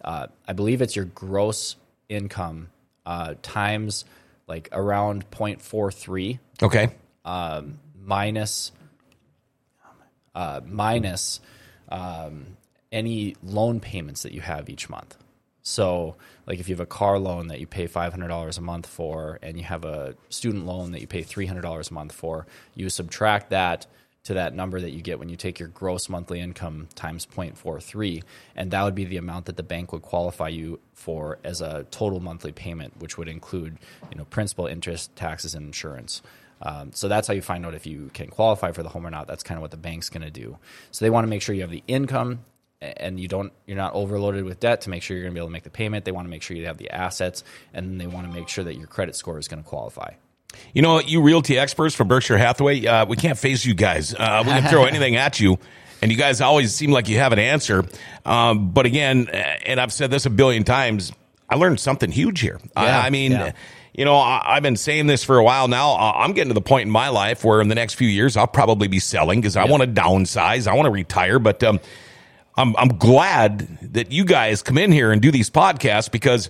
Uh, 0.03 0.27
I 0.47 0.53
believe 0.53 0.81
it's 0.81 0.95
your 0.95 1.05
gross 1.05 1.75
income 2.09 2.69
uh, 3.05 3.35
times 3.41 4.05
like 4.47 4.69
around 4.71 5.29
0.43 5.31 6.39
Okay, 6.61 6.89
minus 8.01 8.71
uh, 10.35 10.61
minus 10.65 11.39
um, 11.89 12.57
any 12.91 13.35
loan 13.43 13.79
payments 13.79 14.23
that 14.23 14.31
you 14.33 14.41
have 14.41 14.69
each 14.69 14.89
month. 14.89 15.17
So, 15.65 16.17
like 16.45 16.59
if 16.59 16.67
you 16.67 16.75
have 16.75 16.81
a 16.81 16.85
car 16.85 17.17
loan 17.17 17.47
that 17.47 17.59
you 17.61 17.67
pay 17.67 17.87
five 17.87 18.11
hundred 18.11 18.27
dollars 18.27 18.57
a 18.57 18.61
month 18.61 18.85
for, 18.85 19.39
and 19.41 19.57
you 19.57 19.63
have 19.63 19.85
a 19.85 20.15
student 20.29 20.65
loan 20.65 20.91
that 20.91 20.99
you 21.01 21.07
pay 21.07 21.23
three 21.23 21.45
hundred 21.45 21.61
dollars 21.61 21.89
a 21.89 21.93
month 21.93 22.11
for, 22.11 22.45
you 22.75 22.89
subtract 22.89 23.51
that 23.51 23.85
to 24.23 24.33
that 24.35 24.55
number 24.55 24.79
that 24.79 24.91
you 24.91 25.01
get 25.01 25.19
when 25.19 25.27
you 25.27 25.35
take 25.35 25.59
your 25.59 25.67
gross 25.67 26.07
monthly 26.07 26.39
income 26.39 26.87
times 26.95 27.25
0.43 27.25 28.23
and 28.55 28.71
that 28.71 28.83
would 28.83 28.95
be 28.95 29.03
the 29.03 29.17
amount 29.17 29.45
that 29.45 29.57
the 29.57 29.63
bank 29.63 29.91
would 29.91 30.01
qualify 30.01 30.47
you 30.47 30.79
for 30.93 31.39
as 31.43 31.59
a 31.59 31.85
total 31.91 32.21
monthly 32.21 32.51
payment 32.51 32.93
which 32.99 33.17
would 33.17 33.27
include 33.27 33.77
you 34.09 34.17
know 34.17 34.25
principal 34.25 34.65
interest 34.65 35.13
taxes 35.15 35.53
and 35.53 35.65
insurance 35.65 36.21
um, 36.61 36.91
so 36.93 37.09
that's 37.09 37.27
how 37.27 37.33
you 37.33 37.41
find 37.41 37.65
out 37.65 37.73
if 37.73 37.85
you 37.85 38.09
can 38.13 38.29
qualify 38.29 38.71
for 38.71 38.83
the 38.83 38.89
home 38.89 39.05
or 39.05 39.09
not. 39.09 39.27
That's 39.27 39.43
kind 39.43 39.57
of 39.57 39.61
what 39.61 39.71
the 39.71 39.77
bank's 39.77 40.09
going 40.09 40.23
to 40.23 40.31
do. 40.31 40.57
So 40.91 41.03
they 41.03 41.09
want 41.09 41.25
to 41.25 41.29
make 41.29 41.41
sure 41.41 41.53
you 41.53 41.61
have 41.61 41.69
the 41.69 41.83
income 41.87 42.45
and 42.81 43.19
you 43.19 43.27
don't 43.27 43.51
you're 43.65 43.77
not 43.77 43.93
overloaded 43.93 44.45
with 44.45 44.59
debt 44.59 44.81
to 44.81 44.89
make 44.89 45.03
sure 45.03 45.15
you're 45.17 45.25
going 45.25 45.33
to 45.33 45.35
be 45.35 45.39
able 45.39 45.49
to 45.49 45.53
make 45.53 45.63
the 45.63 45.69
payment. 45.69 46.05
They 46.05 46.11
want 46.13 46.25
to 46.25 46.29
make 46.29 46.41
sure 46.41 46.55
you 46.55 46.65
have 46.67 46.77
the 46.77 46.89
assets 46.89 47.43
and 47.73 47.99
they 47.99 48.07
want 48.07 48.27
to 48.27 48.33
make 48.33 48.47
sure 48.47 48.63
that 48.63 48.75
your 48.75 48.87
credit 48.87 49.15
score 49.17 49.37
is 49.37 49.49
going 49.49 49.61
to 49.61 49.67
qualify. 49.67 50.13
You 50.73 50.81
know, 50.81 50.99
you 50.99 51.21
realty 51.21 51.57
experts 51.57 51.95
from 51.95 52.07
Berkshire 52.07 52.37
Hathaway, 52.37 52.85
uh, 52.85 53.05
we 53.05 53.15
can't 53.15 53.37
face 53.37 53.65
you 53.65 53.73
guys. 53.73 54.13
Uh, 54.13 54.43
we 54.45 54.51
can 54.51 54.69
throw 54.69 54.83
anything 54.85 55.15
at 55.15 55.39
you. 55.39 55.57
And 56.01 56.11
you 56.11 56.17
guys 56.17 56.41
always 56.41 56.75
seem 56.75 56.91
like 56.91 57.07
you 57.07 57.17
have 57.19 57.31
an 57.31 57.39
answer. 57.39 57.85
Um, 58.25 58.71
but 58.71 58.85
again, 58.85 59.29
uh, 59.31 59.35
and 59.35 59.79
I've 59.79 59.93
said 59.93 60.11
this 60.11 60.25
a 60.25 60.29
billion 60.29 60.63
times, 60.65 61.13
I 61.49 61.55
learned 61.55 61.79
something 61.79 62.11
huge 62.11 62.41
here. 62.41 62.59
I, 62.75 62.85
Yeah, 62.85 62.99
I 62.99 63.09
mean, 63.09 63.31
yeah. 63.31 63.51
you 63.93 64.03
know, 64.03 64.15
I, 64.15 64.41
I've 64.55 64.63
been 64.63 64.75
saying 64.75 65.07
this 65.07 65.23
for 65.23 65.37
a 65.37 65.43
while 65.43 65.69
now. 65.69 65.95
I'm 65.95 66.33
getting 66.33 66.49
to 66.49 66.53
the 66.55 66.61
point 66.61 66.87
in 66.87 66.91
my 66.91 67.07
life 67.09 67.45
where 67.45 67.61
in 67.61 67.69
the 67.69 67.75
next 67.75 67.93
few 67.93 68.07
years, 68.09 68.35
I'll 68.35 68.47
probably 68.47 68.89
be 68.89 68.99
selling 68.99 69.39
because 69.39 69.55
I 69.55 69.65
want 69.65 69.81
to 69.83 69.87
downsize. 69.87 70.67
I 70.67 70.73
want 70.75 70.87
to 70.87 70.91
retire. 70.91 71.39
But 71.39 71.63
um, 71.63 71.79
I'm, 72.57 72.75
I'm 72.75 72.97
glad 72.97 73.93
that 73.93 74.11
you 74.11 74.25
guys 74.25 74.61
come 74.61 74.77
in 74.77 74.91
here 74.91 75.11
and 75.13 75.21
do 75.21 75.31
these 75.31 75.49
podcasts 75.49 76.11
because 76.11 76.49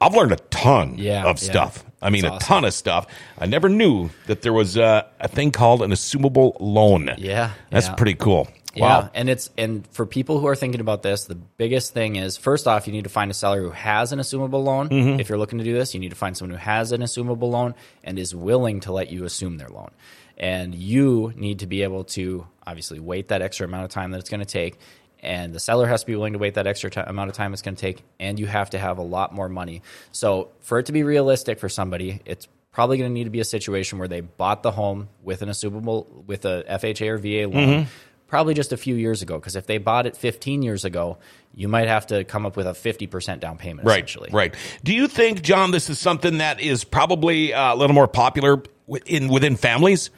I've 0.00 0.14
learned 0.14 0.32
a 0.32 0.36
ton 0.36 0.96
Yeah, 0.96 1.26
of 1.26 1.38
stuff. 1.38 1.84
I 2.06 2.10
mean, 2.10 2.22
That's 2.22 2.32
a 2.32 2.36
awesome. 2.36 2.46
ton 2.46 2.64
of 2.64 2.74
stuff. 2.74 3.06
I 3.38 3.46
never 3.46 3.68
knew 3.68 4.10
that 4.26 4.42
there 4.42 4.52
was 4.52 4.78
uh, 4.78 5.02
a 5.20 5.28
thing 5.28 5.50
called 5.50 5.82
an 5.82 5.90
assumable 5.90 6.56
loan. 6.60 7.10
Yeah, 7.18 7.50
That's 7.70 7.88
yeah. 7.88 7.94
pretty 7.94 8.14
cool. 8.14 8.48
Yeah, 8.74 8.82
Wow. 8.82 9.10
and 9.14 9.30
it's 9.30 9.48
and 9.56 9.86
for 9.88 10.04
people 10.04 10.38
who 10.38 10.46
are 10.46 10.54
thinking 10.54 10.80
about 10.82 11.02
this, 11.02 11.24
the 11.24 11.34
biggest 11.34 11.94
thing 11.94 12.16
is 12.16 12.36
first 12.36 12.68
off, 12.68 12.86
you 12.86 12.92
need 12.92 13.04
to 13.04 13.10
find 13.10 13.30
a 13.30 13.34
seller 13.34 13.62
who 13.62 13.70
has 13.70 14.12
an 14.12 14.18
assumable 14.18 14.62
loan. 14.62 14.88
Mm-hmm. 14.90 15.18
If 15.20 15.28
you're 15.30 15.38
looking 15.38 15.58
to 15.58 15.64
do 15.64 15.72
this, 15.74 15.94
you 15.94 16.00
need 16.00 16.10
to 16.10 16.16
find 16.16 16.36
someone 16.36 16.56
who 16.58 16.62
has 16.62 16.92
an 16.92 17.00
assumable 17.00 17.50
loan 17.50 17.74
and 18.04 18.18
is 18.18 18.34
willing 18.34 18.80
to 18.80 18.92
let 18.92 19.10
you 19.10 19.24
assume 19.24 19.56
their 19.56 19.68
loan. 19.70 19.90
And 20.38 20.74
you 20.74 21.32
need 21.36 21.60
to 21.60 21.66
be 21.66 21.82
able 21.82 22.04
to 22.04 22.46
obviously 22.66 23.00
wait 23.00 23.28
that 23.28 23.40
extra 23.40 23.66
amount 23.66 23.84
of 23.84 23.90
time 23.90 24.10
that 24.10 24.18
it's 24.18 24.28
going 24.28 24.40
to 24.40 24.46
take. 24.46 24.78
And 25.26 25.52
the 25.54 25.60
seller 25.60 25.86
has 25.86 26.00
to 26.00 26.06
be 26.06 26.14
willing 26.16 26.32
to 26.34 26.38
wait 26.38 26.54
that 26.54 26.66
extra 26.66 26.88
ti 26.90 27.00
amount 27.00 27.30
of 27.30 27.36
time 27.36 27.52
it's 27.52 27.62
going 27.62 27.74
to 27.76 27.80
take. 27.80 28.02
And 28.20 28.38
you 28.38 28.46
have 28.46 28.70
to 28.70 28.78
have 28.78 28.98
a 28.98 29.02
lot 29.02 29.34
more 29.34 29.48
money. 29.48 29.82
So, 30.12 30.50
for 30.60 30.78
it 30.78 30.86
to 30.86 30.92
be 30.92 31.02
realistic 31.02 31.58
for 31.58 31.68
somebody, 31.68 32.20
it's 32.24 32.48
probably 32.72 32.98
going 32.98 33.10
to 33.10 33.14
need 33.14 33.24
to 33.24 33.30
be 33.30 33.40
a 33.40 33.44
situation 33.44 33.98
where 33.98 34.08
they 34.08 34.20
bought 34.20 34.62
the 34.62 34.70
home 34.70 35.08
with 35.22 35.42
an 35.42 35.48
assumable, 35.48 36.06
with 36.26 36.44
a 36.44 36.62
FHA 36.68 37.08
or 37.08 37.18
VA 37.18 37.48
loan 37.52 37.66
Mm-hmm. 37.68 37.90
probably 38.28 38.52
just 38.54 38.72
a 38.72 38.76
few 38.76 38.94
years 38.94 39.22
ago. 39.22 39.38
Because 39.38 39.56
if 39.56 39.66
they 39.66 39.78
bought 39.78 40.06
it 40.06 40.16
15 40.16 40.62
years 40.62 40.84
ago, 40.84 41.16
you 41.54 41.68
might 41.68 41.88
have 41.88 42.06
to 42.08 42.22
come 42.24 42.44
up 42.44 42.54
with 42.56 42.66
a 42.66 42.72
50% 42.72 43.40
down 43.40 43.56
payment, 43.56 43.86
Right, 43.86 43.96
essentially. 44.04 44.28
right. 44.32 44.54
Do 44.84 44.92
you 44.94 45.08
think, 45.08 45.40
John, 45.42 45.70
this 45.70 45.88
is 45.88 45.98
something 45.98 46.38
that 46.38 46.60
is 46.60 46.84
probably 46.84 47.54
uh, 47.54 47.72
a 47.72 47.76
little 47.76 47.94
more 47.94 48.08
popular 48.08 48.62
in 49.06 49.28
within 49.28 49.56
families? 49.56 50.10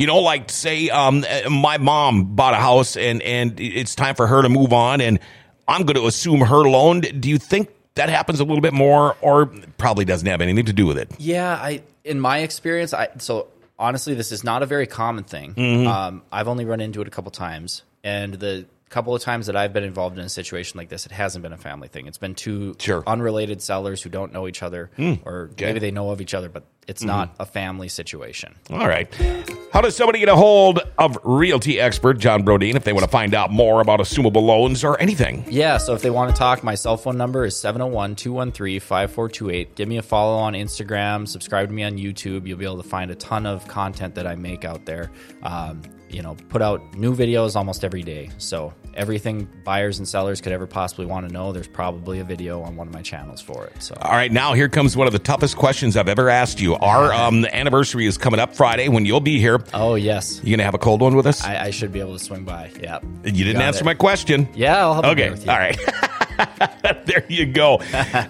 You 0.00 0.06
know, 0.06 0.20
like 0.20 0.50
say, 0.50 0.88
um, 0.88 1.26
my 1.50 1.76
mom 1.76 2.34
bought 2.34 2.54
a 2.54 2.56
house 2.56 2.96
and 2.96 3.20
and 3.20 3.60
it's 3.60 3.94
time 3.94 4.14
for 4.14 4.26
her 4.26 4.40
to 4.40 4.48
move 4.48 4.72
on, 4.72 5.02
and 5.02 5.18
I'm 5.68 5.82
going 5.82 5.96
to 5.96 6.06
assume 6.06 6.40
her 6.40 6.66
loan. 6.66 7.02
Do 7.02 7.28
you 7.28 7.36
think 7.36 7.68
that 7.96 8.08
happens 8.08 8.40
a 8.40 8.44
little 8.44 8.62
bit 8.62 8.72
more, 8.72 9.14
or 9.20 9.52
probably 9.76 10.06
doesn't 10.06 10.26
have 10.26 10.40
anything 10.40 10.64
to 10.64 10.72
do 10.72 10.86
with 10.86 10.96
it? 10.96 11.10
Yeah, 11.18 11.52
I 11.52 11.82
in 12.02 12.18
my 12.18 12.38
experience, 12.38 12.94
I 12.94 13.08
so 13.18 13.48
honestly, 13.78 14.14
this 14.14 14.32
is 14.32 14.42
not 14.42 14.62
a 14.62 14.66
very 14.66 14.86
common 14.86 15.24
thing. 15.24 15.52
Mm-hmm. 15.52 15.86
Um, 15.86 16.22
I've 16.32 16.48
only 16.48 16.64
run 16.64 16.80
into 16.80 17.02
it 17.02 17.06
a 17.06 17.10
couple 17.10 17.30
times, 17.30 17.82
and 18.02 18.32
the 18.32 18.64
couple 18.90 19.14
of 19.14 19.22
times 19.22 19.46
that 19.46 19.56
I've 19.56 19.72
been 19.72 19.84
involved 19.84 20.18
in 20.18 20.24
a 20.24 20.28
situation 20.28 20.76
like 20.78 20.88
this, 20.88 21.06
it 21.06 21.12
hasn't 21.12 21.42
been 21.42 21.52
a 21.52 21.56
family 21.56 21.88
thing. 21.88 22.06
It's 22.06 22.18
been 22.18 22.34
two 22.34 22.74
Sure. 22.78 23.02
Unrelated 23.06 23.62
sellers 23.62 24.02
who 24.02 24.10
don't 24.10 24.32
know 24.32 24.46
each 24.48 24.62
other, 24.62 24.90
or 25.24 25.50
maybe 25.58 25.78
they 25.78 25.90
know 25.92 26.10
of 26.10 26.20
each 26.20 26.34
other, 26.34 26.48
but 26.48 26.64
it's 26.88 27.04
not 27.04 27.32
Mm-hmm. 27.34 27.42
a 27.42 27.46
family 27.46 27.88
situation. 27.88 28.54
All 28.68 28.88
right. 28.88 29.06
How 29.72 29.80
does 29.80 29.94
somebody 29.94 30.18
get 30.18 30.28
a 30.28 30.34
hold 30.34 30.80
of 30.98 31.16
realty 31.22 31.78
expert 31.78 32.14
John 32.18 32.42
Brodeen 32.44 32.74
if 32.74 32.82
they 32.82 32.92
want 32.92 33.04
to 33.04 33.10
find 33.10 33.32
out 33.32 33.52
more 33.52 33.80
about 33.80 34.00
assumable 34.00 34.42
loans 34.42 34.82
or 34.82 35.00
anything? 35.00 35.44
Yeah, 35.48 35.76
so 35.78 35.94
if 35.94 36.02
they 36.02 36.10
want 36.10 36.34
to 36.34 36.36
talk, 36.36 36.64
my 36.64 36.74
cell 36.74 36.96
phone 36.96 37.16
number 37.16 37.44
is 37.44 37.56
701 37.60 38.16
213 38.16 38.80
5428. 38.80 39.76
Give 39.76 39.88
me 39.88 39.98
a 39.98 40.02
follow 40.02 40.36
on 40.38 40.54
Instagram, 40.54 41.28
subscribe 41.28 41.68
to 41.68 41.72
me 41.74 41.84
on 41.84 41.92
YouTube. 41.96 42.46
You'll 42.46 42.58
be 42.58 42.64
able 42.64 42.82
to 42.82 42.88
find 42.88 43.12
a 43.12 43.14
ton 43.14 43.46
of 43.46 43.68
content 43.68 44.16
that 44.16 44.26
I 44.26 44.34
make 44.34 44.64
out 44.64 44.84
there. 44.84 45.12
Um, 45.44 45.82
you 46.12 46.22
know, 46.22 46.36
put 46.48 46.62
out 46.62 46.94
new 46.94 47.14
videos 47.14 47.56
almost 47.56 47.84
every 47.84 48.02
day. 48.02 48.30
So 48.38 48.72
everything 48.94 49.48
buyers 49.64 49.98
and 49.98 50.06
sellers 50.08 50.40
could 50.40 50.52
ever 50.52 50.66
possibly 50.66 51.06
want 51.06 51.26
to 51.26 51.32
know, 51.32 51.52
there's 51.52 51.68
probably 51.68 52.18
a 52.18 52.24
video 52.24 52.60
on 52.62 52.76
one 52.76 52.88
of 52.88 52.92
my 52.94 53.02
channels 53.02 53.40
for 53.40 53.66
it. 53.66 53.82
So 53.82 53.94
All 54.02 54.12
right, 54.12 54.30
now 54.32 54.52
here 54.54 54.68
comes 54.68 54.96
one 54.96 55.06
of 55.06 55.12
the 55.12 55.18
toughest 55.18 55.56
questions 55.56 55.96
I've 55.96 56.08
ever 56.08 56.28
asked 56.28 56.60
you. 56.60 56.74
Our 56.76 57.12
um, 57.12 57.44
anniversary 57.46 58.06
is 58.06 58.18
coming 58.18 58.40
up 58.40 58.54
Friday 58.54 58.88
when 58.88 59.06
you'll 59.06 59.20
be 59.20 59.38
here. 59.38 59.62
Oh 59.72 59.94
yes. 59.94 60.40
You 60.42 60.54
gonna 60.56 60.64
have 60.64 60.74
a 60.74 60.78
cold 60.78 61.00
one 61.00 61.14
with 61.16 61.26
us? 61.26 61.42
I, 61.44 61.66
I 61.66 61.70
should 61.70 61.92
be 61.92 62.00
able 62.00 62.18
to 62.18 62.24
swing 62.24 62.44
by. 62.44 62.70
Yeah. 62.82 62.98
you 63.24 63.32
didn't 63.44 63.54
Got 63.54 63.62
answer 63.64 63.82
it. 63.82 63.86
my 63.86 63.94
question. 63.94 64.48
Yeah, 64.54 64.78
I'll 64.78 64.94
have 64.94 65.04
Okay. 65.06 65.30
with 65.30 65.44
you. 65.44 65.50
All 65.52 65.58
right. 65.58 65.78
there 67.04 67.24
you 67.28 67.46
go. 67.46 67.80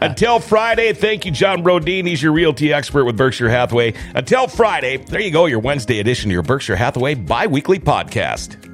Until 0.01 0.41
Friday, 0.41 0.93
thank 0.93 1.25
you, 1.25 1.33
John 1.33 1.63
Brodeen. 1.63 2.07
He's 2.07 2.23
your 2.23 2.33
realty 2.33 2.73
expert 2.73 3.05
with 3.05 3.17
Berkshire 3.17 3.49
Hathaway. 3.49 3.95
Until 4.15 4.49
Friday, 4.49 4.99
there 4.99 5.21
you 5.21 5.31
go, 5.31 5.47
your 5.47 5.61
Wednesday 5.61 6.01
edition 6.01 6.31
of 6.31 6.33
your 6.33 6.43
Berkshire 6.43 6.77
Hathaway 6.77 7.15
bi 7.15 7.47
weekly 7.47 7.79
podcast. 7.79 8.70